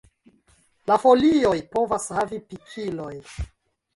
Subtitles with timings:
[0.91, 3.13] La folioj povas havi pikiloj.